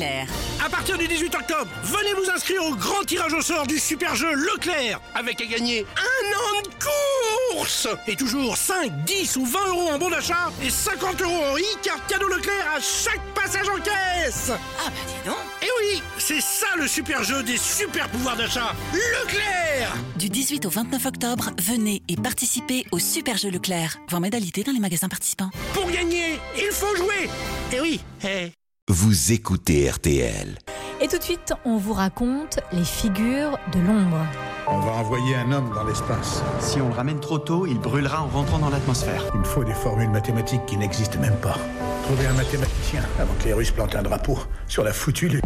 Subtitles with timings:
[0.00, 0.26] Leclerc.
[0.64, 4.14] À partir du 18 octobre, venez vous inscrire au grand tirage au sort du super
[4.14, 9.58] jeu Leclerc, avec à gagner un an de course Et toujours 5, 10 ou 20
[9.68, 13.80] euros en bon d'achat et 50 euros en e-carte cadeau Leclerc à chaque passage en
[13.80, 18.36] caisse Ah bah dis donc Et oui, c'est ça le super jeu des super pouvoirs
[18.36, 23.98] d'achat Leclerc Du 18 au 29 octobre, venez et participez au Super Jeu Leclerc.
[24.08, 25.50] Voir modalité dans les magasins participants.
[25.74, 27.28] Pour gagner, il faut jouer
[27.72, 28.52] Et oui, eh.
[28.92, 30.58] Vous écoutez RTL.
[31.00, 34.26] Et tout de suite, on vous raconte les figures de l'ombre.
[34.66, 36.42] On va envoyer un homme dans l'espace.
[36.58, 39.22] Si on le ramène trop tôt, il brûlera en rentrant dans l'atmosphère.
[39.32, 41.56] Il me faut des formules mathématiques qui n'existent même pas.
[42.02, 44.36] Trouver un mathématicien avant que les Russes plantent un drapeau
[44.66, 45.42] sur la foutue lune.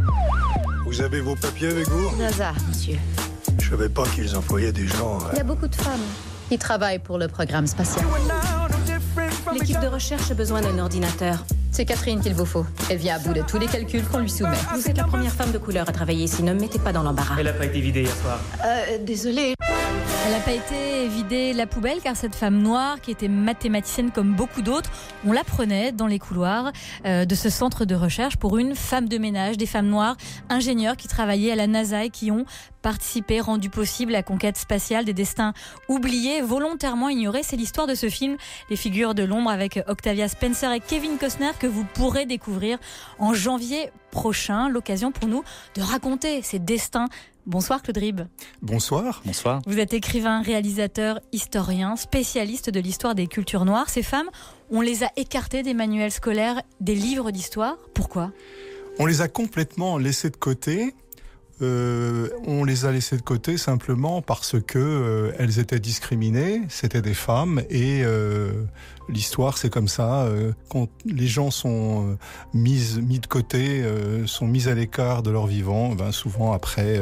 [0.87, 2.17] Vous avez vos papiers avec vous?
[2.17, 2.97] NASA, monsieur.
[3.61, 5.19] Je savais pas qu'ils employaient des gens.
[5.33, 6.01] Il y a beaucoup de femmes
[6.49, 8.07] qui travaillent pour le programme spatial.
[9.53, 11.45] L'équipe de recherche a besoin d'un ordinateur.
[11.75, 12.65] C'est Catherine qu'il vous faut.
[12.89, 14.57] Elle vient à bout de tous les calculs qu'on lui soumet.
[14.77, 16.45] Vous êtes la première femme de couleur à travailler ici.
[16.45, 17.35] Ne me mettez pas dans l'embarras.
[17.37, 18.39] Elle a pas été vidée hier soir.
[18.65, 19.55] Euh, désolée.
[20.27, 24.33] Elle n'a pas été vidée la poubelle car cette femme noire, qui était mathématicienne comme
[24.33, 24.91] beaucoup d'autres,
[25.27, 26.73] on l'apprenait dans les couloirs
[27.05, 30.17] euh, de ce centre de recherche pour une femme de ménage, des femmes noires,
[30.49, 32.47] ingénieurs qui travaillaient à la NASA et qui ont
[32.81, 35.53] participé, rendu possible la conquête spatiale des destins
[35.89, 37.43] oubliés, volontairement ignorés.
[37.43, 38.37] C'est l'histoire de ce film,
[38.71, 42.79] Les figures de l'ombre, avec Octavia Spencer et Kevin Costner, que vous pourrez découvrir
[43.19, 44.69] en janvier prochain.
[44.69, 45.45] L'occasion pour nous
[45.77, 47.09] de raconter ces destins.
[47.47, 48.21] Bonsoir Claude Rib.
[48.63, 49.23] Bonsoir.
[49.27, 49.61] Bonsoir.
[49.67, 53.91] Vous êtes écrivain, réalisateur, historien, spécialiste de l'histoire des cultures noires.
[53.91, 54.31] Ces femmes,
[54.71, 57.77] on les a écartées des manuels scolaires, des livres d'histoire.
[57.93, 58.33] Pourquoi?
[58.99, 60.95] On les a complètement laissées de côté.
[61.63, 67.03] Euh, on les a laissées de côté simplement parce que euh, elles étaient discriminées, c'était
[67.03, 68.65] des femmes et euh,
[69.09, 70.23] l'histoire c'est comme ça.
[70.25, 72.17] euh, quand les gens sont euh,
[72.53, 77.01] mis mis de côté, euh, sont mis à l'écart de leur vivant, ben souvent après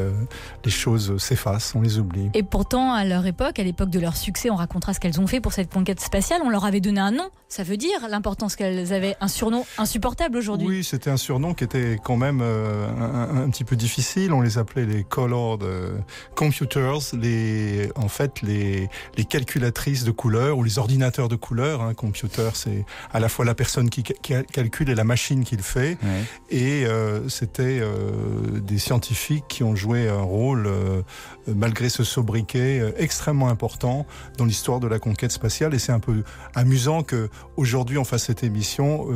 [0.64, 2.30] les choses s'effacent, on les oublie.
[2.34, 5.26] Et pourtant, à leur époque, à l'époque de leur succès, on racontera ce qu'elles ont
[5.26, 6.40] fait pour cette conquête spatiale.
[6.44, 7.30] On leur avait donné un nom.
[7.48, 9.16] Ça veut dire l'importance qu'elles avaient.
[9.20, 10.66] Un surnom insupportable aujourd'hui.
[10.66, 14.32] Oui, c'était un surnom qui était quand même euh, un, un petit peu difficile.
[14.32, 15.98] On les appelait les colored euh,
[16.34, 21.82] computers, les, en fait les, les calculatrices de couleurs ou les ordinateurs de couleurs.
[21.82, 21.91] Hein.
[21.94, 25.56] Computer, c'est à la fois la personne qui, ca- qui calcule et la machine qui
[25.56, 25.98] le fait.
[26.02, 26.22] Ouais.
[26.50, 31.02] Et euh, c'était euh, des scientifiques qui ont joué un rôle, euh,
[31.46, 34.06] malgré ce sobriquet, extrêmement important
[34.38, 35.74] dans l'histoire de la conquête spatiale.
[35.74, 36.22] Et c'est un peu
[36.54, 39.06] amusant que aujourd'hui on fasse cette émission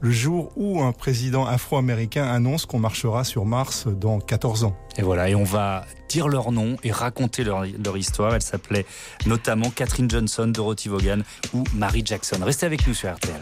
[0.00, 4.76] le jour où un président afro-américain annonce qu'on marchera sur Mars dans 14 ans.
[4.98, 8.34] Et voilà, et on va dire leur nom et raconter leur, leur histoire.
[8.34, 8.86] Elle s'appelait
[9.26, 11.20] notamment Catherine Johnson, Dorothy Vaughan
[11.52, 12.38] ou Mary Jackson.
[12.42, 13.40] Restez avec nous sur RTL.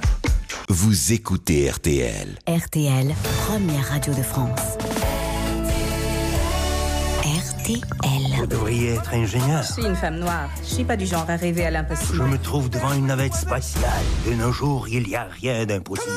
[0.68, 2.38] Vous écoutez RTL.
[2.48, 3.14] RTL,
[3.46, 4.78] première radio de France.
[7.64, 7.80] RTL.
[8.36, 9.62] Vous devriez être ingénieur.
[9.62, 10.50] Je suis une femme noire.
[10.62, 12.22] Je suis pas du genre à rêver à Je l'impossible.
[12.24, 13.90] me trouve devant une navette spatiale.
[14.26, 16.12] De nos jours, il n'y a rien d'impossible.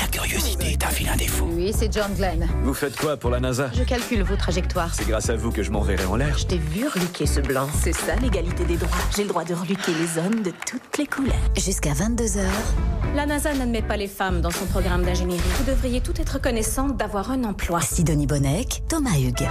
[0.00, 1.48] La curiosité est un vilain défaut.
[1.52, 2.48] Oui, c'est John Glenn.
[2.62, 3.70] Vous faites quoi pour la NASA?
[3.74, 4.94] Je calcule vos trajectoires.
[4.94, 6.36] C'est grâce à vous que je m'enverrai en l'air.
[6.38, 7.66] Je t'ai vu reluquer ce blanc.
[7.82, 8.96] C'est ça l'égalité des droits.
[9.14, 11.34] J'ai le droit de reluquer les hommes de toutes les couleurs.
[11.58, 12.40] Jusqu'à 22h,
[13.14, 15.42] La NASA n'admet pas les femmes dans son programme d'ingénierie.
[15.58, 17.82] Vous devriez tout être reconnaissante d'avoir un emploi.
[17.82, 19.46] Sidonie Bonnec, Thomas Hugues.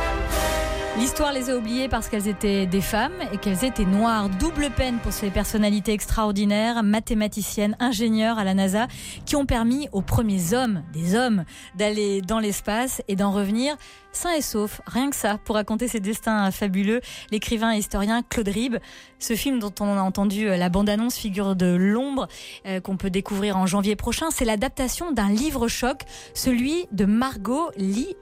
[0.96, 4.30] L'histoire les a oubliées parce qu'elles étaient des femmes et qu'elles étaient noires.
[4.30, 8.88] Double peine pour ces personnalités extraordinaires, mathématiciennes, ingénieurs à la NASA,
[9.26, 11.46] qui ont permis aux premiers hommes, des hommes,
[11.76, 13.76] d'aller dans l'espace et d'en revenir
[14.12, 14.82] sains et saufs.
[14.86, 17.02] Rien que ça, pour raconter ces destins fabuleux,
[17.32, 18.78] l'écrivain et historien Claude Rib,
[19.18, 22.28] ce film dont on a entendu la bande-annonce Figure de l'ombre,
[22.68, 26.04] euh, qu'on peut découvrir en janvier prochain, c'est l'adaptation d'un livre choc,
[26.36, 28.16] celui de Margot Lee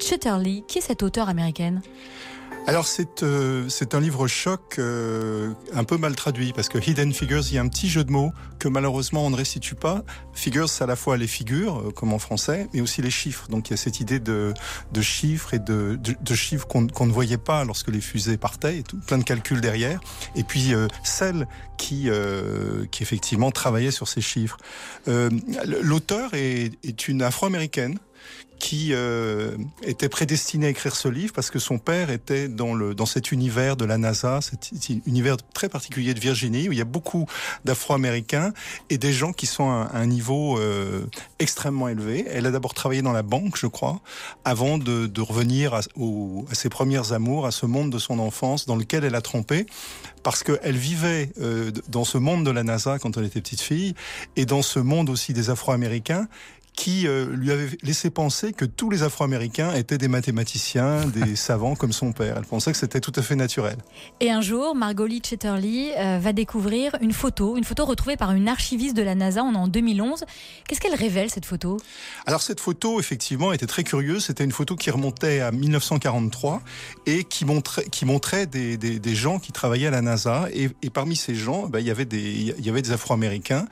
[0.00, 0.64] Chatterley.
[0.66, 1.82] Qui est cette auteure américaine?
[2.66, 7.14] Alors c'est euh, c'est un livre choc euh, un peu mal traduit parce que Hidden
[7.14, 10.02] Figures, il y a un petit jeu de mots que malheureusement on ne restitue pas.
[10.34, 13.48] Figures, c'est à la fois les figures, euh, comme en français, mais aussi les chiffres.
[13.48, 14.52] Donc il y a cette idée de,
[14.92, 18.82] de chiffres et de, de, chiffres qu'on ne voyait pas lorsque les fusées partaient, et
[18.82, 20.00] tout, plein de calculs derrière.
[20.36, 24.58] Et puis euh, celle qui, euh, qui effectivement travaillait sur ces chiffres.
[25.06, 27.98] L'auteur est, est une afro-américaine
[28.58, 32.94] qui euh, était prédestiné à écrire ce livre parce que son père était dans, le,
[32.94, 34.70] dans cet univers de la NASA, cet
[35.06, 37.26] univers très particulier de Virginie, où il y a beaucoup
[37.64, 38.52] d'Afro-Américains
[38.90, 41.06] et des gens qui sont à un niveau euh,
[41.38, 42.26] extrêmement élevé.
[42.28, 44.00] Elle a d'abord travaillé dans la banque, je crois,
[44.44, 45.80] avant de, revenir à,
[46.52, 49.66] ses premières amours, à ce monde de son enfance dans lequel elle a trompé,
[50.22, 53.94] parce qu'elle vivait euh, dans ce monde de la NASA quand elle était petite fille,
[54.36, 56.28] et dans ce monde aussi des Afro-Américains,
[56.78, 61.92] qui lui avait laissé penser que tous les Afro-Américains étaient des mathématiciens, des savants comme
[61.92, 62.36] son père.
[62.38, 63.76] Elle pensait que c'était tout à fait naturel.
[64.20, 68.96] Et un jour, Margolie Chatterley va découvrir une photo, une photo retrouvée par une archiviste
[68.96, 70.24] de la NASA, en 2011.
[70.66, 71.78] Qu'est-ce qu'elle révèle cette photo?
[72.26, 74.26] Alors cette photo, effectivement, était très curieuse.
[74.26, 76.62] C'était une photo qui remontait à 1943
[77.06, 80.48] et qui montrait, qui montrait des, des, des gens qui travaillaient à la NASA.
[80.52, 83.66] Et, et parmi ces gens, ben, il y avait des, il y avait des Afro-Américains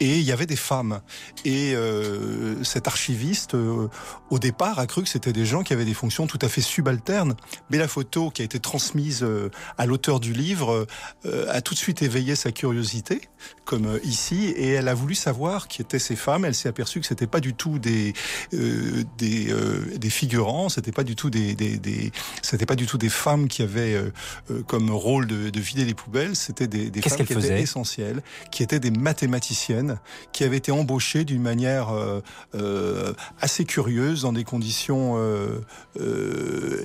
[0.00, 1.00] et il y avait des femmes.
[1.44, 3.88] Et euh, cet archiviste, euh,
[4.30, 6.60] au départ, a cru que c'était des gens qui avaient des fonctions tout à fait
[6.60, 7.34] subalternes.
[7.70, 10.86] Mais la photo qui a été transmise euh, à l'auteur du livre
[11.26, 13.20] euh, a tout de suite éveillé sa curiosité,
[13.64, 16.44] comme euh, ici, et elle a voulu savoir qui étaient ces femmes.
[16.44, 18.12] Elle s'est aperçue que c'était pas du tout des
[18.54, 22.12] euh, des, euh, des figurants, c'était pas du tout des, des, des
[22.42, 24.12] c'était pas du tout des femmes qui avaient euh,
[24.50, 26.36] euh comme rôle de, de, vider les poubelles.
[26.36, 29.98] C'était des, des femmes qui étaient essentielles, qui étaient des mathématiciennes,
[30.32, 32.20] qui avaient été embauchées d'une manière euh,
[33.40, 35.16] assez curieuse dans des conditions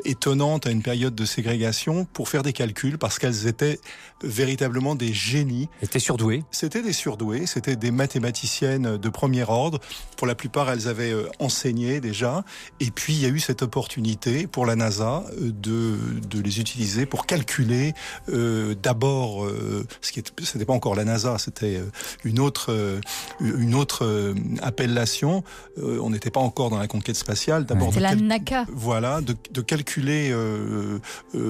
[0.06, 3.80] étonnantes à une période de ségrégation pour faire des calculs parce qu'elles étaient
[4.24, 5.70] véritablement des génies.
[5.82, 6.44] Étaient surdouées.
[6.52, 9.80] C'était des surdouées, c'était des mathématiciennes de premier ordre.
[10.16, 12.44] Pour la plupart, elles avaient enseigné déjà.
[12.80, 15.98] Et puis, il y a eu cette opportunité pour la NASA de,
[16.30, 17.94] de les utiliser pour calculer
[18.30, 21.82] euh, d'abord, euh, ce qui n'était pas encore la NASA, c'était
[22.24, 23.00] une autre, euh,
[23.40, 25.44] une autre appellation.
[25.82, 27.66] On n'était pas encore dans la conquête spatiale.
[27.66, 28.66] D'abord, c'est la NACA.
[28.72, 30.34] Voilà, de, de calculer.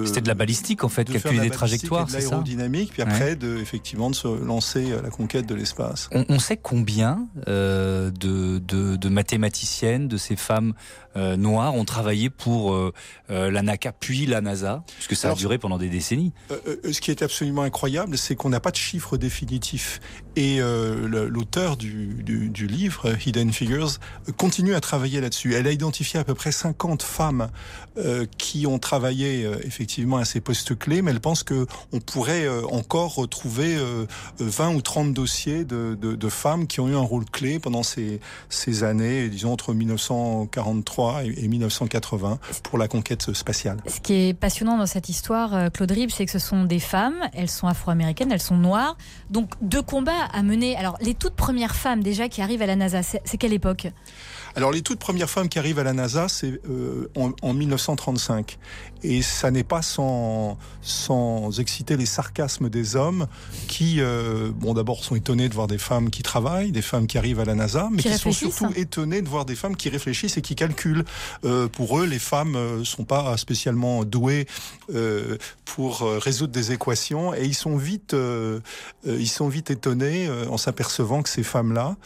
[0.04, 3.36] c'était de la balistique en fait, calculer des trajectoires, de l'aérodynamique, puis après, ouais.
[3.36, 6.08] de, effectivement, de se lancer à la conquête de l'espace.
[6.12, 10.74] On, on, sait combien de, de, de mathématiciennes, de ces femmes
[11.18, 12.92] euh, noires ont travaillé pour euh,
[13.30, 16.32] euh, la NACA puis la NASA, puisque ça Alors, a duré pendant des décennies.
[16.48, 20.00] ce qui est absolument incroyable, c'est qu'on n'a pas de chiffre définitif.
[20.36, 23.98] Et l'auteur du, du, du, livre, Hidden Figures,
[24.36, 25.54] continue à travailler là-dessus.
[25.54, 27.48] Elle a identifié à peu près 50 femmes
[28.36, 33.16] qui ont travaillé effectivement à ces postes clés, mais elle pense que on pourrait encore
[33.16, 33.76] retrouver
[34.38, 37.82] 20 ou 30 dossiers de, de, de, femmes qui ont eu un rôle clé pendant
[37.82, 43.78] ces, ces années, disons entre 1943 et 1980 pour la conquête spatiale.
[43.86, 47.28] Ce qui est passionnant dans cette histoire, Claude Rib, c'est que ce sont des femmes,
[47.32, 48.96] elles sont afro-américaines, elles sont noires,
[49.30, 50.76] donc deux combats à mener.
[50.76, 53.88] Alors les toutes premières femmes déjà qui arrivent à la NASA, c'est quelle époque?
[54.56, 58.58] Alors les toutes premières femmes qui arrivent à la NASA, c'est euh, en, en, 1935.
[59.02, 63.26] Et ça n'est pas sans, sans exciter les sarcasmes des hommes
[63.68, 67.18] qui, euh, bon d'abord sont étonnés de voir des femmes qui travaillent, des femmes qui
[67.18, 69.88] arrivent à la NASA, mais qui, qui sont surtout étonnés de voir des femmes qui
[69.88, 71.04] réfléchissent et qui calculent.
[71.44, 74.46] Euh, pour eux, les femmes euh, sont pas spécialement douées
[74.94, 78.16] euh, pour résoudre des équations et ils sont vite,
[79.04, 81.96] ils sont vite étonnés en s'apercevant que ces femmes-là,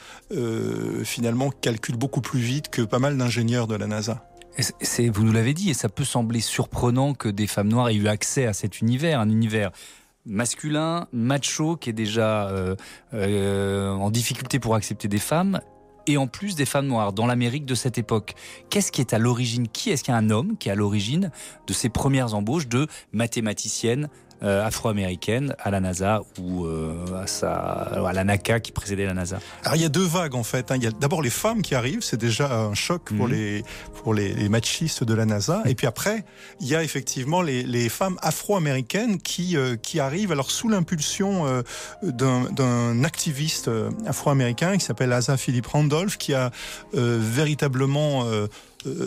[1.05, 4.25] finalement, calculent beaucoup plus vite que pas mal d'ingénieurs de la NASA.
[4.59, 8.09] Vous nous l'avez dit, et ça peut sembler surprenant que des femmes noires aient eu
[8.09, 9.71] accès à cet univers, un univers
[10.27, 12.77] masculin, macho, qui est déjà euh,
[13.15, 15.61] euh, en difficulté pour accepter des femmes,
[16.07, 18.35] et en plus des femmes noires dans l'Amérique de cette époque.
[18.71, 19.69] Qu'est-ce qui est à l'origine?
[19.69, 21.31] Qui est-ce qu'il y a un homme qui est à l'origine
[21.67, 24.09] de ces premières embauches de mathématiciennes
[24.43, 29.15] euh, afro-américaine à la NASA ou euh, à, sa, à la NACA qui précédait la
[29.15, 30.71] NASA Alors il y a deux vagues en fait.
[30.71, 30.77] Hein.
[30.77, 33.33] Il y a d'abord les femmes qui arrivent, c'est déjà un choc pour, mmh.
[33.33, 33.65] les,
[34.03, 35.63] pour les, les, machistes de la NASA.
[35.67, 36.25] Et puis après,
[36.61, 41.63] il y a effectivement les, les femmes afro-américaines qui, euh, qui arrivent alors sous l'impulsion
[42.03, 43.71] d'un activiste
[44.07, 46.51] afro-américain qui s'appelle Asa Philip Randolph qui a
[46.95, 48.25] euh, véritablement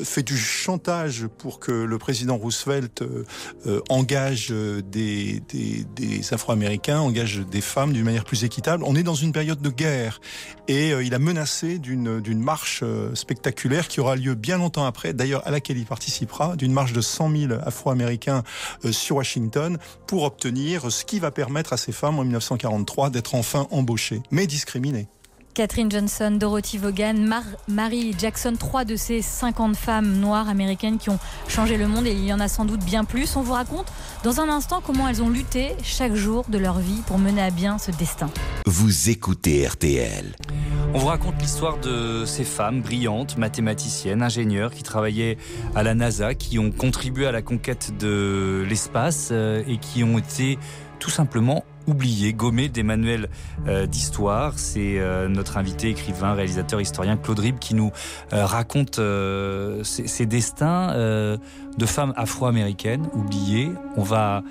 [0.04, 7.40] fait du chantage pour que le président Roosevelt euh, engage des, des, des Afro-Américains, engage
[7.40, 8.84] des femmes d'une manière plus équitable.
[8.86, 10.22] On est dans une période de guerre
[10.68, 15.46] et euh, il a menacé d'une marche spectaculaire qui aura lieu bien longtemps après, d'ailleurs
[15.48, 18.44] à laquelle il participera, d'une marche de 100 000 Afro-Américains
[18.84, 19.78] euh, sur Washington
[20.08, 24.48] pour obtenir ce qui va permettre à ces femmes en 1943 d'être enfin embauchées, mais
[24.48, 25.08] discriminées.
[25.56, 31.10] Catherine Johnson, Dorothy Vaughan, Mar Marie Jackson, trois de ces 50 femmes noires américaines qui
[31.10, 33.38] ont changé le monde et il y en a sans doute bien plus.
[33.38, 33.86] On vous raconte
[34.26, 37.52] dans un instant comment elles ont lutté chaque jour de leur vie pour mener à
[37.52, 38.30] bien ce destin.
[38.66, 40.36] Vous écoutez RTL.
[40.94, 45.38] On vous raconte l'histoire de ces femmes brillantes, mathématiciennes, ingénieurs qui travaillaient
[45.74, 50.60] à la NASA, qui ont contribué à la conquête de l'espace et qui ont été
[51.00, 53.30] tout simplement oublié, gommé des manuels
[53.68, 54.58] euh, d'histoire.
[54.58, 57.92] C'est euh, notre invité, écrivain, réalisateur, historien Claude Rib qui nous
[58.34, 59.00] euh, raconte
[59.84, 63.72] ces, destins de femmes afro-américaines oubliées.
[63.96, 64.44] On va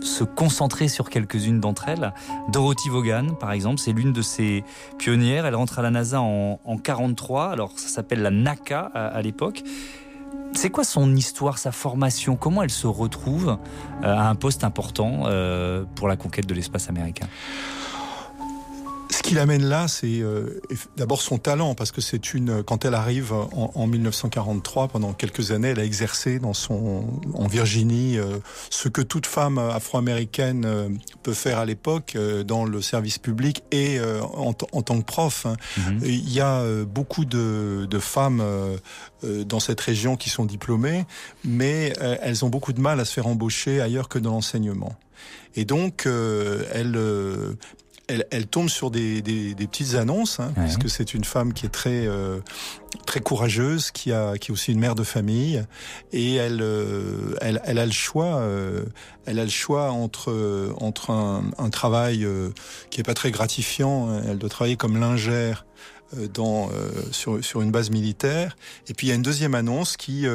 [0.00, 2.12] se concentrer sur quelques-unes d'entre elles.
[2.52, 4.64] Dorothy Vaughan, par exemple, c'est l'une de ces
[4.98, 5.46] pionnières.
[5.46, 7.50] Elle rentre à la NASA en, en 43.
[7.50, 9.62] Alors, ça s'appelle la NACA à l'époque.
[10.56, 12.34] C'est quoi son histoire, sa formation?
[12.34, 13.58] Comment elle se retrouve
[14.02, 17.26] euh, à un poste important euh, pour la conquête de l'espace américain?
[19.26, 20.60] Ce qui l'amène là, c'est euh,
[20.96, 22.62] d'abord son talent, parce que c'est une.
[22.62, 27.04] Quand elle arrive en, en, 1943, pendant quelques années, elle a exercé dans son
[27.34, 28.38] en Virginie euh,
[28.70, 30.88] ce que toute femme afro-américaine euh,
[31.24, 35.04] peut faire à l'époque euh, dans le service public et euh, en, en, tant que
[35.04, 35.46] prof.
[35.46, 35.56] Hein.
[35.76, 36.06] Mm -hmm.
[36.06, 38.42] Il y a euh, beaucoup de, de femmes
[39.22, 41.04] dans cette région qui sont diplômées,
[41.42, 41.92] mais
[42.26, 44.94] elles ont beaucoup de mal à se faire embaucher ailleurs que dans l'enseignement.
[45.56, 46.06] Et donc,
[46.78, 46.96] elle,
[48.08, 50.64] elle, elle, tombe sur des, des, des petites annonces, hein, ouais.
[50.64, 52.38] puisque c'est une femme qui est très euh,
[53.06, 55.64] très courageuse, qui a qui est aussi une mère de famille,
[56.12, 58.84] et elle euh, elle, elle, a le choix, euh,
[59.26, 62.50] elle a le choix entre entre un, un travail euh,
[62.90, 65.66] qui est pas très gratifiant, elle doit travailler comme lingère
[66.16, 66.70] euh, dans
[67.10, 68.56] sur sur une base militaire,
[68.88, 70.26] et puis il y a une deuxième annonce qui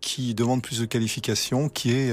[0.00, 2.12] qui demande plus de qualifications, qui est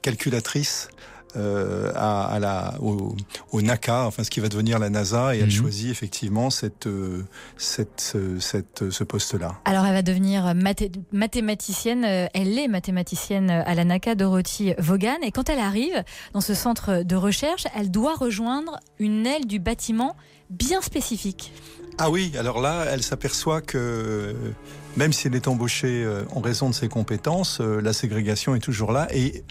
[0.00, 0.88] calculatrice
[1.36, 3.16] euh, à, à, la, au,
[3.50, 5.50] au, NACA, enfin ce qui va devenir la NASA, et elle mmh.
[5.50, 7.24] choisit effectivement cette, euh,
[7.56, 9.56] cette, cette, ce poste-là.
[9.64, 15.16] Alors elle va devenir mathé mathématicienne, euh, elle est mathématicienne à la NACA, Dorothy Vaughan,
[15.22, 19.58] et quand elle arrive dans ce centre de recherche, elle doit rejoindre une aile du
[19.58, 20.16] bâtiment
[20.50, 21.52] bien spécifique.
[21.98, 24.34] Ah oui, alors là, elle s'aperçoit que
[24.96, 29.08] même si elle est embauchée en raison de ses compétences, la ségrégation est toujours là
[29.12, 29.44] et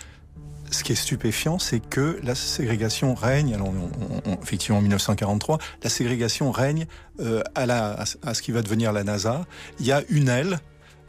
[0.73, 5.59] ce qui est stupéfiant, c'est que la ségrégation règne, alors on, on, effectivement en 1943,
[5.83, 6.87] la ségrégation règne
[7.19, 9.45] euh, à, la, à, à, ce qui va devenir la NASA.
[9.79, 10.59] Il y a une aile,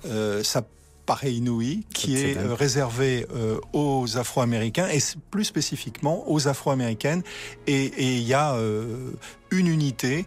[0.07, 0.63] euh, ça
[1.07, 4.99] paraît inouï, qui est euh, réservée euh, aux Afro-Américains et
[5.31, 7.23] plus spécifiquement aux Afro-Américaines.
[7.67, 8.57] Et, et, il y a
[9.51, 10.27] une unité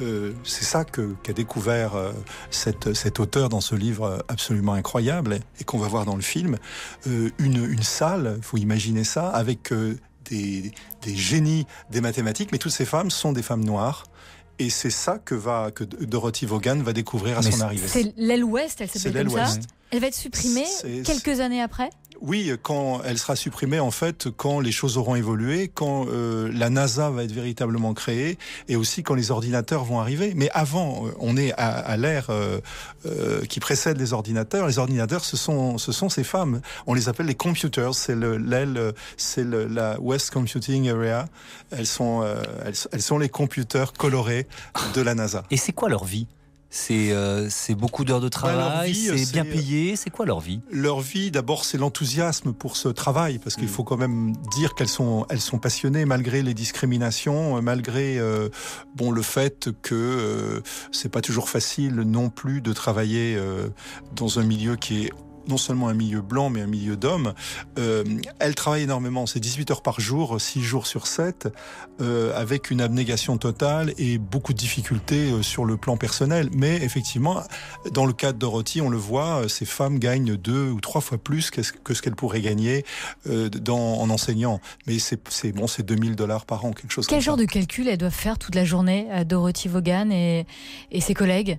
[0.00, 2.12] euh, c'est ça qu'a qu découvert euh,
[2.50, 6.58] cette, cet auteur dans ce livre absolument incroyable et qu'on va voir dans le film.
[7.06, 9.96] Euh, une, une salle, il faut imaginer ça, avec euh,
[10.30, 10.72] des,
[11.02, 14.04] des génies des mathématiques, mais toutes ces femmes sont des femmes noires.
[14.58, 17.88] Et c'est ça que, va, que Dorothy Vaughan va découvrir à mais son arrivée.
[17.88, 19.54] C'est l'aile ouest, elle s'appelle comme ça
[19.90, 20.66] Elle va être supprimée
[21.04, 21.90] quelques années après
[22.26, 26.70] oui, quand elle sera supprimée, en fait, quand les choses auront évolué, quand euh, la
[26.70, 28.38] NASA va être véritablement créée,
[28.68, 30.32] et aussi quand les ordinateurs vont arriver.
[30.34, 32.60] Mais avant, on est à, à l'ère euh,
[33.04, 34.66] euh, qui précède les ordinateurs.
[34.66, 36.62] Les ordinateurs, ce sont, ce sont ces femmes.
[36.86, 37.94] On les appelle les computers.
[37.94, 41.26] C'est l'aile, c'est la West Computing Area.
[41.70, 44.46] Elles sont, euh, elles, elles sont les computers colorés
[44.94, 45.44] de la NASA.
[45.50, 46.26] Et c'est quoi leur vie?
[46.74, 49.94] C'est euh, beaucoup d'heures de travail, bah, c'est bien payé.
[49.94, 50.60] C'est quoi leur vie?
[50.72, 53.68] Leur vie, d'abord, c'est l'enthousiasme pour ce travail, parce qu'il mmh.
[53.68, 58.48] faut quand même dire qu'elles sont, elles sont passionnées malgré les discriminations, malgré euh,
[58.96, 63.68] bon le fait que euh, c'est pas toujours facile non plus de travailler euh,
[64.16, 65.12] dans un milieu qui est
[65.48, 67.34] non seulement un milieu blanc, mais un milieu d'hommes.
[67.78, 68.04] Euh,
[68.38, 71.48] elle travaille énormément, c'est 18 heures par jour, 6 jours sur 7,
[72.00, 76.48] euh, avec une abnégation totale et beaucoup de difficultés euh, sur le plan personnel.
[76.54, 77.42] Mais effectivement,
[77.92, 81.00] dans le cas de Dorothy, on le voit, euh, ces femmes gagnent deux ou trois
[81.00, 82.84] fois plus que ce qu'elles pourraient gagner
[83.28, 84.60] euh, dans, en enseignant.
[84.86, 87.42] Mais c'est bon, c'est 2000 dollars par an, quelque chose Quel comme genre ça.
[87.44, 90.46] de calcul elles doivent faire toute la journée, Dorothy Vaughan et,
[90.90, 91.58] et ses collègues?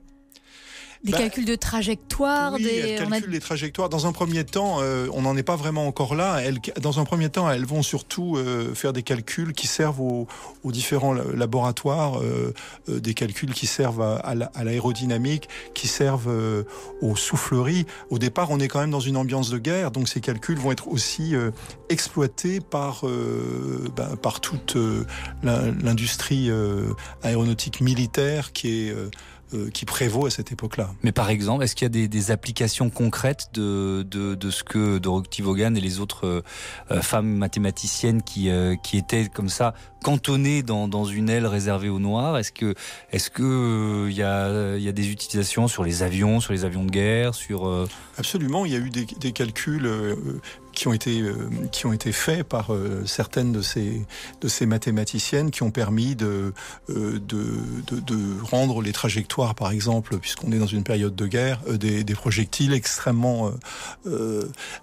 [1.06, 2.70] Des bah, calculs de trajectoire oui, des...
[2.70, 3.32] elles calculent a...
[3.32, 3.90] les trajectoires.
[3.90, 6.40] Dans un premier temps, euh, on n'en est pas vraiment encore là.
[6.42, 10.28] Elles, dans un premier temps, elles vont surtout euh, faire des calculs qui servent aux,
[10.64, 12.54] aux différents laboratoires, euh,
[12.88, 16.64] des calculs qui servent à, à l'aérodynamique, qui servent euh,
[17.02, 17.86] aux souffleries.
[18.10, 20.72] Au départ, on est quand même dans une ambiance de guerre, donc ces calculs vont
[20.72, 21.52] être aussi euh,
[21.90, 24.76] exploités par, ben, par toute
[25.44, 26.50] l'industrie
[27.22, 28.96] aéronautique militaire qui est
[29.54, 30.90] euh, qui prévaut à cette époque-là.
[31.04, 34.64] Mais par exemple, est-ce qu'il y a des, des, applications concrètes de, de, de, ce
[34.64, 36.44] que Dorothy Vaughan et les autres
[36.90, 41.90] euh, femmes mathématiciennes qui, euh, qui étaient comme ça cantonnées dans, dans une aile réservée
[41.90, 42.74] aux Noirs Est-ce que
[43.12, 46.84] est-ce que il y a, y a des utilisations sur les avions, sur les avions
[46.84, 47.88] de guerre, sur
[48.18, 49.88] Absolument, il y a eu des, des calculs
[50.75, 51.34] qui ont été euh,
[51.72, 54.05] qui ont été faits par euh, certaines de ces
[54.41, 56.53] de ces mathématiciennes qui ont permis de
[56.89, 61.25] euh, de, de, de rendre les trajectoires par exemple puisqu'on est dans une période de
[61.25, 63.51] guerre des, des projectiles extrêmement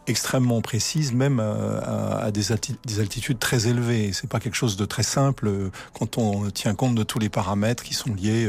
[0.06, 2.44] extrêmement précises même à, à des,
[2.86, 4.12] des altitudes très élevées.
[4.12, 7.84] C'est pas quelque chose de très simple quand on tient compte de tous les paramètres
[7.84, 8.48] qui sont liés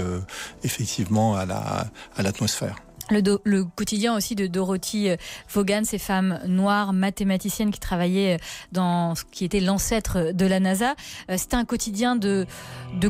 [0.64, 2.78] effectivement à la à l'atmosphère
[3.10, 5.18] Le, quotidien aussi de Dorothy euh,
[5.50, 10.60] Vaughan, ces femmes noires mathématiciennes qui travaillaient euh, dans ce qui était l'ancêtre de la
[10.60, 10.96] NASA.
[11.30, 12.46] Euh, c'était un quotidien de,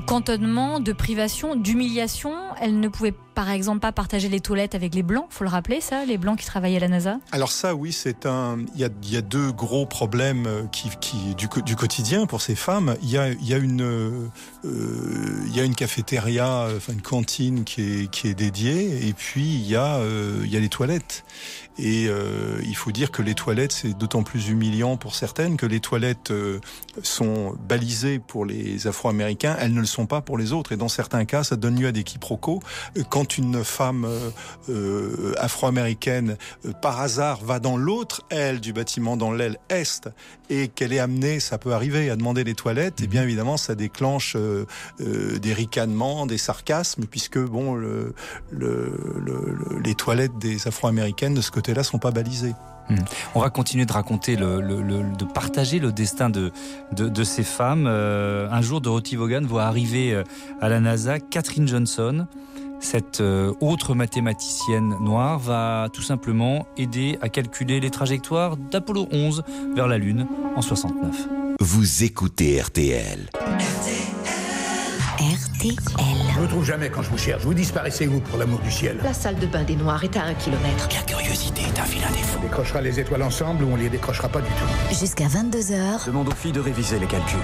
[0.06, 2.34] cantonnement, de privation, d'humiliation.
[2.60, 5.82] Elles ne pouvaient par exemple pas partager les toilettes avec les blancs, faut le rappeler
[5.82, 7.18] ça, les blancs qui travaillaient à la NASA?
[7.32, 8.60] Alors ça, oui, c'est un.
[8.76, 10.90] Il y a, deux gros problèmes qui,
[11.36, 12.96] du, quotidien pour ces femmes.
[13.02, 13.82] Il y a, il y a une,
[14.66, 19.14] euh, il y a une cafétéria, enfin une cantine qui est, qui est dédiée, et
[19.14, 21.26] puis il y a, euh, il y a les toilettes.
[21.80, 25.66] Et euh, il faut dire que les toilettes, c'est d'autant plus humiliant pour certaines que
[25.66, 26.60] les toilettes euh,
[27.02, 30.72] sont balisées pour les Afro-Américains, elles ne le sont pas pour les autres.
[30.72, 32.60] Et dans certains cas, ça donne lieu à des quiproquos.
[33.10, 34.08] Quand une femme
[35.38, 36.38] afro-américaine,
[36.82, 40.10] par hasard, va dans l'autre aile du bâtiment, dans l'aile est,
[40.50, 43.74] et qu'elle est amenée, ça peut arriver, à demander les toilettes, et bien évidemment, ça
[43.74, 44.38] déclenche
[45.00, 48.14] des ricanements, des sarcasmes, puisque bon, le,
[49.84, 52.54] les toilettes des Afro-américaines de ce côté là sont pas balisés.
[52.90, 52.96] Mmh.
[53.36, 56.52] On va continuer de raconter, le, le, le, de partager le destin de,
[56.92, 57.86] de, de ces femmes.
[57.88, 60.22] Euh, un jour, Dorothy Vaughan voit arriver
[60.60, 62.28] à la NASA Catherine Johnson.
[62.84, 69.44] Cette euh, autre mathématicienne noire va tout simplement aider à calculer les trajectoires d'Apollo 11
[69.74, 70.28] vers la Lune
[70.58, 71.30] en 69.
[71.62, 73.30] Vous écoutez RTL.
[75.24, 75.76] RTL.
[76.36, 77.44] Je vous trouve jamais quand je vous cherche.
[77.44, 80.24] Vous disparaissez où pour l'amour du ciel La salle de bain des Noirs est à
[80.24, 80.90] un kilomètre.
[80.94, 82.40] La curiosité est un vilain défaut.
[82.40, 84.94] On décrochera les étoiles ensemble ou on les décrochera pas du tout.
[85.00, 86.06] Jusqu'à 22h.
[86.08, 87.40] Demande aux filles de réviser les calculs.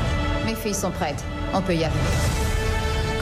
[0.46, 1.24] Mes filles sont prêtes.
[1.54, 2.00] On peut y arriver.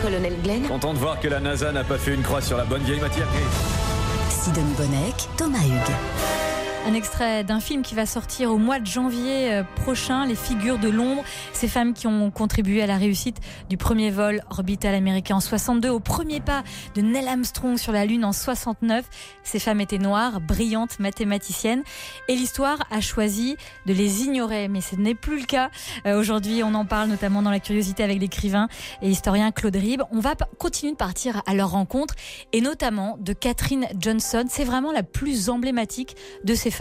[0.01, 2.65] Colonel Glenn Content de voir que la NASA n'a pas fait une croix sur la
[2.65, 4.43] bonne vieille matière grise.
[4.43, 6.47] Sidonie Bonnec, Thomas Hugues.
[6.88, 10.88] Un extrait d'un film qui va sortir au mois de janvier prochain, Les figures de
[10.88, 11.22] l'ombre.
[11.51, 15.89] Ces femmes qui ont contribué à la réussite du premier vol orbital américain en 62,
[15.89, 16.63] au premier pas
[16.96, 19.03] de Neil Armstrong sur la Lune en 69.
[19.44, 21.84] Ces femmes étaient noires, brillantes, mathématiciennes.
[22.29, 24.70] Et l'histoire a choisi de les ignorer.
[24.70, 25.70] Mais ce n'est plus le cas.
[26.06, 28.70] Euh, Aujourd'hui, on en parle notamment dans la curiosité avec l'écrivain
[29.01, 30.03] et historien Claude Ribes.
[30.12, 32.15] On va continuer de partir à leur rencontre
[32.53, 34.46] et notamment de Catherine Johnson.
[34.48, 36.15] C'est vraiment la plus emblématique
[36.46, 36.76] de ces femmes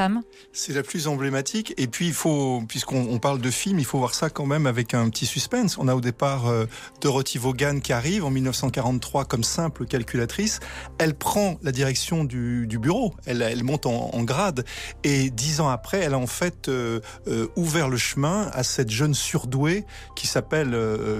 [0.53, 1.73] C'est la plus emblématique.
[1.79, 4.67] Et puis, il faut, puisqu'on on parle de film, il faut voir ça quand même
[4.67, 5.78] avec un petit suspense.
[5.78, 6.67] On a au départ euh,
[7.00, 10.61] Dorothy Vaughan qui arrive en 1943 comme simple calculatrice.
[10.99, 13.15] Elle prend la direction du, bureau.
[13.25, 14.67] Elle, monte en, grade.
[15.02, 18.91] Et dix ans après, elle a en fait euh, euh, ouvert le chemin à cette
[18.91, 20.76] jeune surdouée qui s'appelle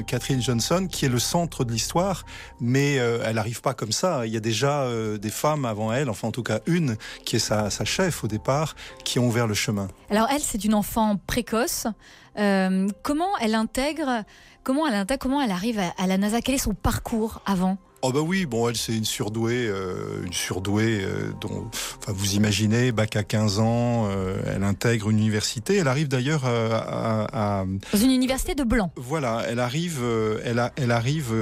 [0.07, 2.27] Catherine Johnson, qui est le centre de l'histoire.
[2.61, 4.27] Mais elle n'arrive pas comme ça.
[4.27, 4.87] Il y a déjà
[5.19, 8.66] des femmes avant elle, enfin en tout cas une, qui est sa chef au départ
[9.05, 9.89] qui ont ouvert le chemin.
[10.11, 11.87] Alors elle, c'est une enfant précoce.
[12.39, 14.25] Euh, comment elle intègre,
[14.63, 16.41] comment elle intègre, comment elle arrive à, à la NASA?
[16.41, 17.79] Quel est son parcours avant?
[18.03, 22.35] Oh bah oui, bon, elle c'est une surdouée, euh, une surdouée euh, dont, enfin vous
[22.35, 25.77] imaginez, bac à 15 ans, euh, elle intègre une université.
[25.77, 28.93] Elle arrive d'ailleurs à, à, à, dans une université de blanc.
[28.97, 30.03] Voilà, elle arrive,
[30.45, 31.35] elle, a, elle arrive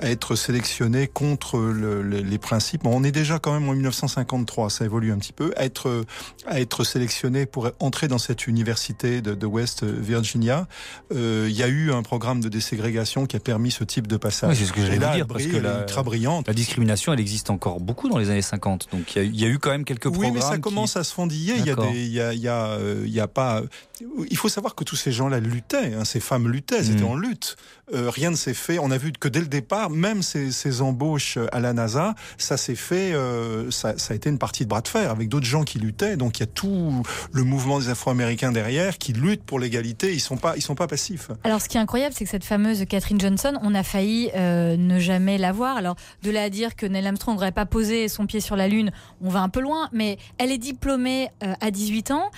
[0.00, 2.84] à être sélectionnée contre le, le, les principes.
[2.84, 5.52] Bon, on est déjà quand même en 1953, ça évolue un petit peu.
[5.56, 6.04] À être,
[6.46, 10.66] à être sélectionnée pour entrer dans cette université de, de West Virginia,
[11.12, 14.50] il y a eu un programme de déségrégation qui a permis ce type de passage.
[14.50, 16.46] Oui, c'est ce que j'allais dire parce que la, ultra brillante.
[16.46, 18.88] La discrimination, elle existe encore beaucoup dans les années 50.
[18.92, 20.32] Donc il y, y, a eu quand même quelques programmes.
[20.32, 20.60] Oui, mais ça qui...
[20.60, 21.54] commence à se fondiller.
[21.56, 23.62] Il y a des, il y a, il y a, il y a pas.
[24.30, 25.94] Il faut savoir que tous ces gens-là luttaient.
[25.94, 26.78] Hein, ces femmes luttaient.
[26.78, 26.96] Elles mmh.
[26.96, 27.56] étaient en lutte.
[27.92, 28.78] Euh, rien ne s'est fait.
[28.78, 32.56] On a vu que dès le départ, même ces, ces embauches à la NASA, ça
[32.56, 33.12] s'est fait.
[33.12, 35.78] Euh, ça, ça, a été une partie de bras de fer avec d'autres gens qui
[35.78, 36.16] luttaient.
[36.16, 40.12] Donc il y a tout le mouvement des Afro-Américains derrière qui luttent pour l'égalité.
[40.12, 41.30] Ils sont pas, ils sont pas passifs.
[41.44, 44.76] Alors ce qui est incroyable, c'est que cette fameuse Catherine Johnson, on a failli euh,
[44.76, 45.76] ne jamais la voir.
[45.76, 48.68] Alors de là à dire que Neil Armstrong n'aurait pas posé son pied sur la
[48.68, 49.88] Lune, on va un peu loin.
[49.92, 52.30] Mais elle est diplômée euh, à 18 ans.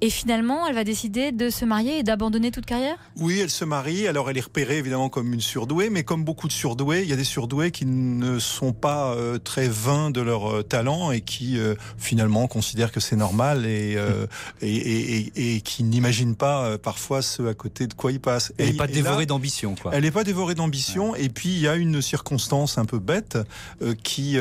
[0.00, 2.96] Et finalement, elle va décider de se marier et d'abandonner toute carrière?
[3.16, 4.06] Oui, elle se marie.
[4.06, 7.12] Alors, elle est repérée évidemment comme une surdouée, mais comme beaucoup de surdoués, il y
[7.12, 11.20] a des surdoués qui ne sont pas euh, très vains de leur euh, talent et
[11.20, 14.26] qui euh, finalement considèrent que c'est normal et, euh,
[14.62, 18.52] et, et, et, qui n'imaginent pas euh, parfois ce à côté de quoi ils passent.
[18.58, 19.90] Elle n'est pas dévorée d'ambition, quoi.
[19.92, 21.10] Elle n'est pas dévorée d'ambition.
[21.10, 21.24] Ouais.
[21.24, 23.36] Et puis, il y a une circonstance un peu bête
[23.82, 24.38] euh, qui,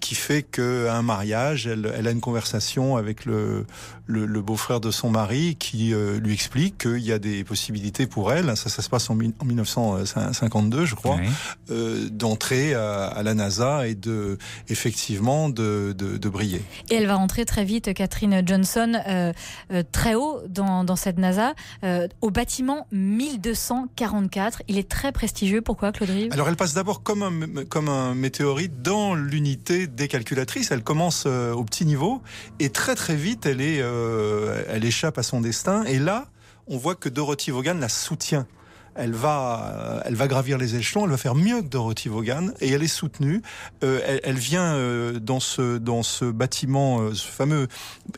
[0.00, 3.64] qui fait qu'à un mariage, elle, elle a une conversation avec le,
[4.06, 8.32] le, le beau-frère de son mari qui lui explique qu'il y a des possibilités pour
[8.32, 11.18] elle, ça, ça se passe en, 1952, je crois,
[12.10, 16.62] d'entrer à, la NASA et de effectivement de, de, briller.
[16.90, 19.00] Et elle va rentrer très vite, Catherine Johnson,
[19.92, 21.54] très haut dans, dans cette NASA,
[22.20, 24.62] au bâtiment 1244.
[24.68, 25.62] Il est très prestigieux.
[25.62, 30.08] Pourquoi, Claude Rive Alors, elle passe d'abord comme un, comme un météorite dans l'unité des
[30.08, 30.70] calculatrices.
[30.70, 32.22] Elle commence euh, au petit niveau
[32.58, 35.84] et très très vite, elle, est, euh, elle échappe à son destin.
[35.84, 36.28] Et là,
[36.66, 38.46] on voit que Dorothy Vaughan la soutient
[38.94, 42.48] elle va, euh, elle va gravir les échelons, elle va faire mieux que Dorothy Vaughan
[42.60, 43.42] et elle est soutenue.
[43.84, 47.68] Euh, elle, vient euh, dans ce dans ce bâtiment, ce fameux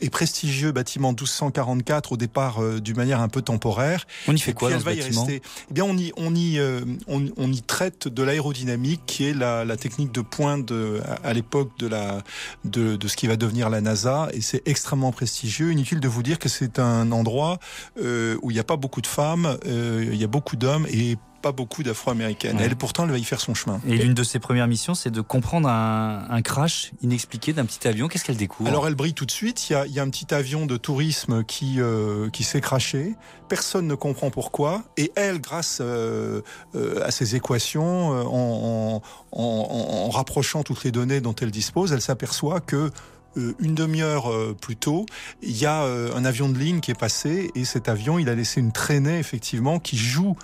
[0.01, 4.05] et prestigieux bâtiment 1244 au départ d'une manière un peu temporaire.
[4.27, 5.41] On y fait quoi dans elle va y rester.
[5.69, 6.59] Eh bien, on y on y
[7.07, 11.71] on, y traite de l'aérodynamique qui est la, la technique de pointe de, à l'époque
[11.79, 12.23] de la
[12.65, 15.71] de, de ce qui va devenir la NASA et c'est extrêmement prestigieux.
[15.71, 17.59] Inutile de vous dire que c'est un endroit
[17.97, 21.51] où il n'y a pas beaucoup de femmes, il y a beaucoup d'hommes et pas
[21.51, 22.57] beaucoup d'Afro-américaines.
[22.61, 23.81] Elle, pourtant, elle va y faire son chemin.
[23.85, 28.07] Et l'une de ses premières missions, c'est de comprendre un, crash inexpliqué d'un petit avion.
[28.07, 29.69] Qu'est-ce qu'elle découvre Alors, elle brille tout de suite.
[29.69, 33.15] Il y a, un petit avion de tourisme qui, euh, qui s'est crashé.
[33.49, 34.83] Personne ne comprend pourquoi.
[34.95, 36.41] Et elle, grâce euh,
[36.75, 39.01] euh, à ses équations, en,
[39.33, 42.89] en, rapprochant toutes les données dont elle dispose, elle s'aperçoit que
[43.35, 45.05] une demi-heure euh, plus tôt,
[45.41, 48.29] il y a euh, un avion de ligne qui est passé et cet avion, il
[48.29, 50.35] a laissé une traînée effectivement qui joue,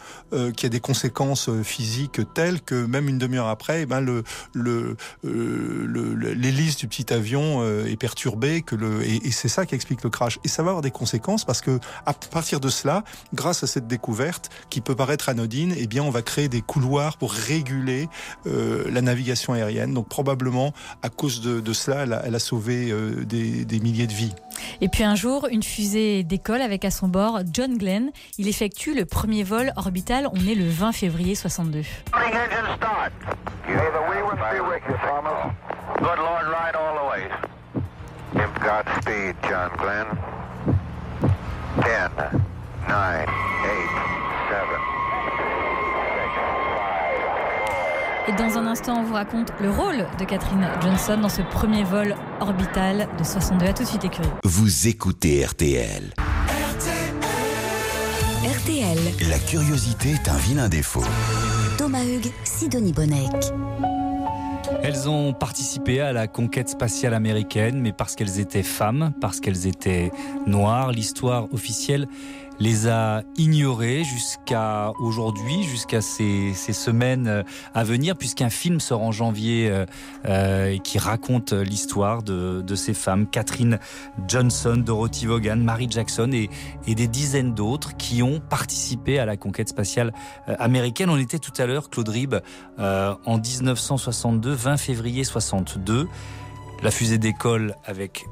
[0.56, 4.24] qui a des conséquences physiques telles que même une demi-heure après, eh ben le
[4.54, 4.96] le
[6.34, 10.40] l'hélice du petit avion est perturbée, que le et, c'est ça qui explique le crash.
[10.44, 13.88] Et ça va avoir des conséquences parce que à partir de cela, grâce à cette
[13.88, 18.08] découverte qui peut paraître anodine, eh bien on va créer des couloirs pour réguler
[18.46, 19.94] la navigation aérienne.
[19.94, 24.08] Donc probablement à cause de, de cela, elle a, elle a sauvé euh, des, milliers
[24.08, 24.34] de vies.
[24.82, 28.12] Et puis un jour, une fusée décolle avec à son bord John Glenn.
[28.38, 30.30] Il effectue le premier vol orbital.
[30.34, 31.84] On est le 20 février 62.
[39.44, 40.08] John Glenn.
[41.78, 41.84] 10,
[42.88, 43.26] 9,
[43.64, 43.80] 8,
[44.50, 44.90] 7.
[48.30, 51.84] Et dans un instant, on vous raconte le rôle de Catherine Johnson dans ce premier
[51.84, 53.66] vol orbital de 62.
[53.66, 54.28] À tout de suite, écurie.
[54.44, 56.14] Vous écoutez RTL.
[58.46, 59.00] RTL.
[59.32, 61.04] La curiosité est un vilain défaut.
[61.80, 63.32] Thomas Hugues, Sidonie Bonnec.
[64.84, 69.66] Elles ont participé à la conquête spatiale américaine, mais parce qu'elles étaient femmes, parce qu'elles
[69.66, 70.12] étaient
[70.46, 72.08] noires, l'histoire officielle
[72.60, 77.44] les a ignorés jusqu'à aujourd'hui, jusqu'à ces, semaines euh,
[77.74, 79.86] à venir, puisqu'un film sort en janvier euh,
[80.26, 83.80] euh, qui raconte l'histoire de, ces femmes, Catherine
[84.28, 86.50] Johnson, Dorothy Vaughan, Mary Jackson et,
[86.94, 90.12] des dizaines d'autres qui ont participé à la conquête spatiale
[90.48, 91.10] américaine.
[91.10, 92.36] On était tout à l'heure, Claude Rib,
[92.78, 96.08] en 1962, 20 février 62.
[96.84, 98.26] La fusée décolle avec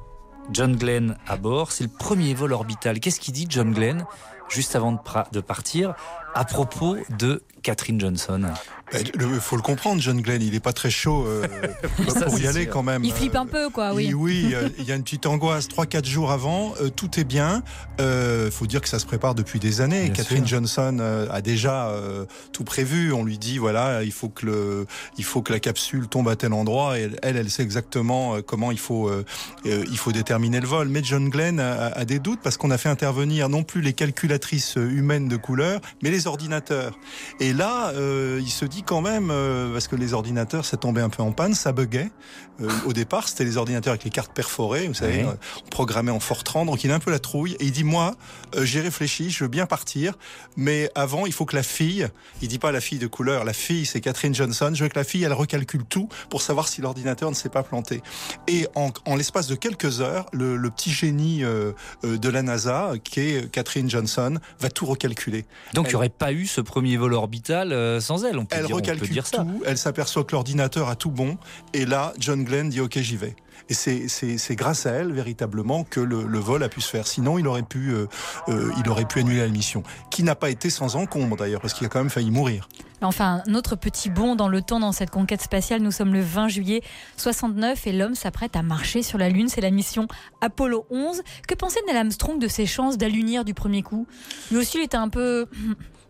[0.52, 1.72] John Glenn à bord.
[1.72, 3.00] C'est le premier vol orbital.
[3.00, 4.06] Qu'est-ce qu'il dit John Glenn
[4.50, 4.94] juste avant
[5.32, 5.96] de, partir?
[6.38, 8.54] À propos de Catherine Johnson
[8.94, 11.46] il faut le comprendre, John Glenn, il est pas très chaud euh,
[12.26, 13.04] pour y aller quand même.
[13.04, 14.14] Il flippe un peu, quoi, oui.
[14.14, 15.68] oui, il y a une petite angoisse.
[15.68, 17.64] Trois, quatre jours avant, euh, tout est bien.
[18.00, 20.12] Il euh, faut dire que ça se prépare depuis des années.
[20.14, 21.92] Catherine Johnson a déjà
[22.54, 23.12] tout prévu.
[23.12, 24.86] On lui dit, voilà, il faut que le,
[25.18, 26.98] il faut que la capsule tombe à tel endroit.
[26.98, 29.12] Et elle, elle, sait exactement comment il faut,
[29.66, 30.88] il faut déterminer le vol.
[30.88, 33.94] Mais John Glenn a, a des doutes parce qu'on a fait intervenir non plus les
[33.94, 36.98] calculatrices humaines de couleur, mais les ordinateurs.
[37.40, 37.92] Et là,
[38.40, 41.32] il se dit quand même, euh, parce que les ordinateurs, ça tombait un peu en
[41.32, 42.12] panne, ça buguait.
[42.60, 45.34] Euh, au départ, c'était les ordinateurs avec les cartes perforées, vous savez, euh,
[45.66, 47.56] on programmait en Fortran, donc il a un peu la trouille.
[47.60, 48.16] Et il dit, moi,
[48.62, 50.14] j'ai réfléchi, je veux bien partir,
[50.56, 52.08] mais avant, il faut que la fille,
[52.42, 54.98] il dit pas la fille de couleur, la fille, c'est Catherine Johnson, je veux que
[54.98, 58.02] la fille, elle recalcule tout pour savoir si l'ordinateur ne s'est pas planté.
[58.48, 61.44] Et en, en l'espace de quelques heures, le, le petit génie
[62.04, 65.46] de la NASA, qui est Catherine Johnson, va tout recalculer.
[65.74, 69.24] Donc il aurait pas eu ce premier vol orbital sans elle, on peut elle recalcule
[69.24, 71.38] tout, elle s'aperçoit que l'ordinateur a tout bon,
[71.74, 73.36] et là, John Glenn dit ok, j'y vais.
[73.70, 77.08] Et c'est grâce à elle véritablement que le, vol a pu se faire.
[77.08, 78.08] Sinon, il aurait pu, euh,
[78.48, 81.74] euh, il aurait pu annuler la mission, qui n'a pas été sans encombre d'ailleurs, parce
[81.74, 82.70] qu'il a quand même failli mourir.
[83.02, 85.82] Enfin, notre petit bond dans le temps dans cette conquête spatiale.
[85.82, 86.82] Nous sommes le 20 juillet
[87.18, 89.50] 69 et l'homme s'apprête à marcher sur la Lune.
[89.50, 90.08] C'est la mission
[90.42, 91.22] Apollo 11.
[91.48, 94.08] Que pensait Neil Armstrong de ses chances d'allunir du premier coup?
[94.50, 95.46] Lui aussi, il était un peu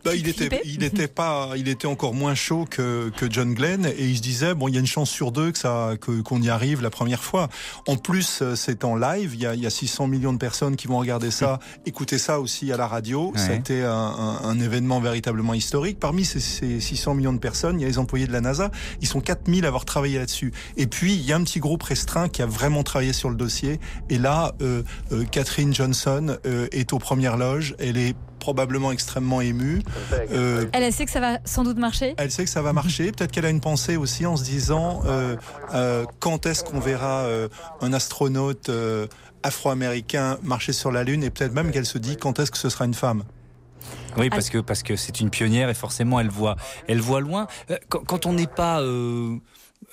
[0.04, 3.86] Bah, il était, il était pas, il était encore moins chaud que, que John Glenn
[3.86, 6.22] et il se disait bon, il y a une chance sur deux que ça, que
[6.22, 7.50] qu'on y arrive la première fois.
[7.88, 9.32] En plus, euh, c'est en live.
[9.34, 12.18] Il y a, il y a 600 millions de personnes qui vont regarder ça, écouter
[12.18, 13.32] ça aussi à la radio.
[13.32, 13.40] Ouais.
[13.40, 16.00] Ça a été un, un, un événement véritablement historique.
[16.00, 18.72] Parmi ces, ces 600 millions de personnes, il y a les employés de la NASA.
[19.02, 20.54] Ils sont 4000 à avoir travaillé là-dessus.
[20.78, 23.36] Et puis, il y a un petit groupe restreint qui a vraiment travaillé sur le
[23.36, 23.80] dossier.
[24.10, 27.76] Et là, euh, euh, Catherine Johnson euh, est aux premières loges.
[27.80, 29.82] Elle est probablement extrêmement émue.
[30.32, 32.16] Euh, Elle, elle sait que ça va sans doute marcher.
[32.18, 33.12] elle sait que ça va marcher.
[33.12, 35.36] Peut-être qu'elle a une pensée aussi en se disant euh,
[35.74, 37.48] euh, quand est-ce qu'on verra euh,
[37.82, 39.08] un astronaute euh,
[39.44, 41.24] afro-américain marcher sur la Lune?
[41.24, 43.24] Et peut-être même qu'elle se dit quand est-ce que ce sera une femme?
[44.18, 46.56] Oui, parce que parce que c'est une pionnière et forcément elle voit
[46.88, 47.48] elle voit loin.
[47.90, 49.38] Quand, quand on n'est pas euh,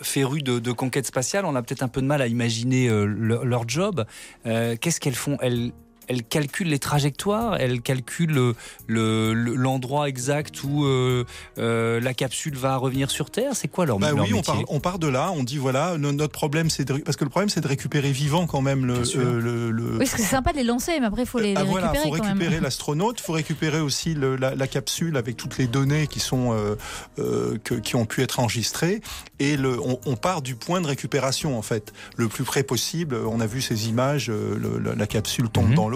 [0.01, 3.05] féru de, de conquête spatiale, on a peut-être un peu de mal à imaginer euh,
[3.05, 4.07] leur, leur job.
[4.47, 5.37] Euh, Qu'est-ce qu'elles font?
[5.43, 5.73] Elles
[6.09, 8.55] elles calculent les trajectoires, elles calculent le-
[8.87, 11.25] le- le- l'endroit exact où euh,
[11.59, 13.53] euh, la capsule va revenir sur Terre.
[13.55, 15.31] C'est quoi leur, Bah leur oui, on part, on part de là.
[15.35, 18.13] On dit voilà, no- notre problème c'est de, parce que le problème c'est de récupérer
[18.13, 19.21] vivant quand même le, sûr.
[19.21, 21.39] euh, le, le- Oui, parce que c'est sympa de les lancer, mais après, il faut
[21.39, 25.17] les, les Ah, voilà, récupérer faut récupérer l'astronaute, faut récupérer aussi le- la, la capsule
[25.17, 26.75] avec toutes les données qui sont euh,
[27.19, 29.01] euh, que- qui ont pu être enregistrées
[29.39, 33.17] et le, on, on part du point de récupération en fait le plus près possible.
[33.27, 35.75] On a vu ces images, euh, le- la, la capsule tombe Mhm.
[35.75, 35.94] dans l'eau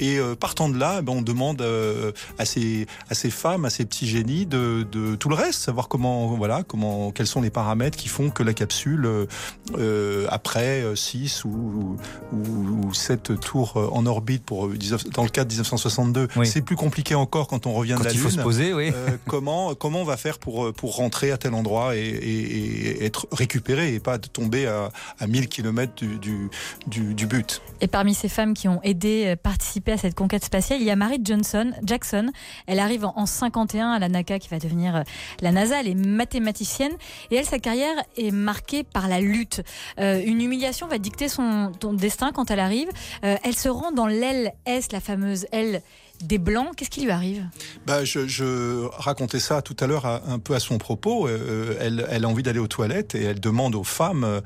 [0.00, 3.70] et euh, partant de là, ben, on demande euh, à ces à ces femmes, à
[3.70, 7.50] ces petits génies de, de tout le reste, savoir comment voilà comment quels sont les
[7.50, 9.26] paramètres qui font que la capsule
[9.76, 11.96] euh, après 6 ou,
[12.32, 12.36] ou,
[12.86, 16.46] ou 7 tours en orbite pour 19 dans le cas de 1962, Oui.
[16.46, 18.36] c'est plus compliqué encore quand on revient Quand de la il faut Lune.
[18.38, 18.90] se poser, oui.
[18.94, 23.04] Euh, comment comment on va faire pour pour rentrer à tel endroit et, et- et
[23.04, 26.50] être récupéré et pas de tomber à, à 1000 km du, du,
[26.86, 27.62] du, du but?
[27.80, 30.96] Et parmi ces femmes qui ont aidé, participé à cette conquête spatiale, il y a
[30.96, 32.30] Mary Johnson, Jackson.
[32.66, 35.02] Elle arrive en, en 51 à la NACA qui va devenir euh,
[35.40, 35.80] la NASA.
[35.80, 36.92] Elle est mathématicienne
[37.30, 39.62] et elle, sa carrière est marquée par la lutte.
[39.98, 42.88] Euh, une humiliation va dicter son, destin quand elle arrive.
[43.24, 45.82] Euh, elle se rend dans l'aile S, la fameuse aile
[46.24, 46.74] des Blancs.
[46.76, 47.44] Qu'est-ce qui lui arrive
[47.86, 51.28] Bah, je, racontais ça tout à l'heure un peu à son propos.
[51.28, 54.42] Euh, elle, elle a envie d'aller aux toilettes et elle demande aux femmes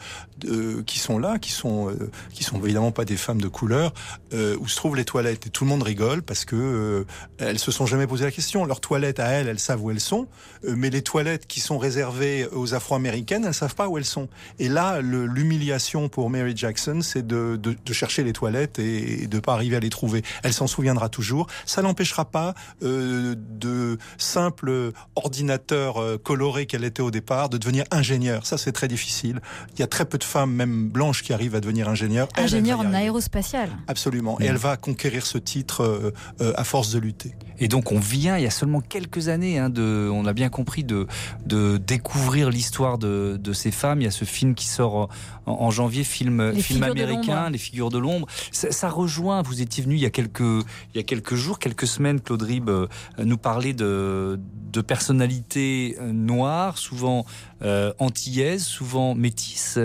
[0.46, 3.92] euh, qui sont là, qui sont euh, qui sont évidemment pas des femmes de couleur,
[4.32, 5.46] euh, où se trouvent les toilettes.
[5.46, 7.04] Et tout le monde rigole parce que euh,
[7.38, 8.64] elles se sont jamais posé la question.
[8.64, 10.26] Leurs toilettes à elles, elles savent où elles sont,
[10.64, 14.28] euh, mais les toilettes qui sont réservées aux Afro-américaines, elles savent pas où elles sont.
[14.58, 17.58] Et là, l'humiliation pour Mary Jackson, c'est de
[17.92, 20.22] chercher les toilettes et, et de pas arriver à les trouver.
[20.42, 21.46] Elle s'en souviendra toujours.
[21.68, 27.84] Ça n'empêchera pas euh, de simples ordinateurs euh, colorés qu'elle était au départ de devenir
[27.90, 28.46] ingénieure.
[28.46, 29.40] Ça, c'est très difficile.
[29.74, 32.28] Il y a très peu de femmes, même blanches, qui arrivent à devenir ingénieures.
[32.36, 32.98] Ingénieure en arriver.
[32.98, 33.68] aérospatial.
[33.86, 34.40] Absolument.
[34.40, 37.34] Et elle va conquérir ce titre euh, euh, à force de lutter.
[37.60, 40.48] Et donc on vient, il y a seulement quelques années, hein, de, on a bien
[40.48, 41.06] compris, de,
[41.44, 44.00] de découvrir l'histoire de, de ces femmes.
[44.00, 45.08] Il y a ce film qui sort
[45.48, 47.50] en, en janvier, film, Les américain.
[47.50, 48.26] Les figures de l'ombre.
[48.52, 51.58] Ça, ça rejoint, vous étiez venu il y, a quelques, il y a quelques jours,
[51.58, 52.86] quelques semaines, Claude Rib euh,
[53.18, 54.38] nous parlait de,
[54.72, 57.24] de personnalités euh, noires, souvent
[57.62, 59.78] euh, antillaises, souvent métisses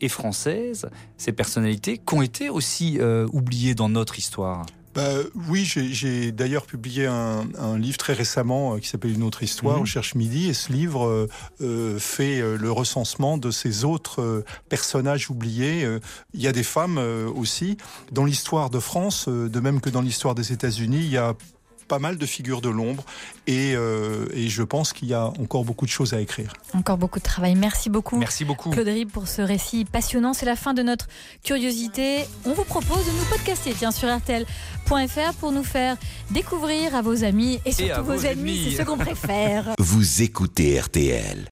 [0.00, 0.88] et françaises.
[1.16, 4.66] Ces personnalités qui ont été aussi euh, oubliées dans notre histoire.
[4.96, 5.10] Bah,
[5.48, 9.76] oui, j'ai- d'ailleurs publié un, un livre très récemment euh, qui s'appelle Une autre histoire,
[9.76, 9.82] Mhm.
[9.82, 11.28] Recherche Midi, et ce livre euh,
[11.60, 15.86] euh, fait euh, le recensement de ces autres personnages oubliés.
[16.32, 17.76] Il y a des femmes euh, aussi.
[18.10, 21.34] Dans l'histoire de France, de même que dans l'histoire des États-Unis, il y a
[21.86, 23.04] pas mal de figures de l'ombre
[23.46, 26.52] et, euh, et je pense qu'il y a encore beaucoup de choses à écrire.
[26.74, 27.54] Encore beaucoup de travail.
[27.54, 28.16] Merci beaucoup.
[28.16, 28.70] Merci beaucoup.
[28.70, 30.32] Claude Rib pour ce récit passionnant.
[30.32, 31.06] C'est la fin de notre
[31.44, 32.24] curiosité.
[32.44, 35.96] On vous propose de nous podcaster tiens, sur RTL.fr pour nous faire
[36.30, 38.70] découvrir à vos amis et surtout à vos vos ennemis, ennemis.
[38.70, 39.74] c'est ceux qu'on préfère.
[39.78, 41.44] Vous écoutez RTL.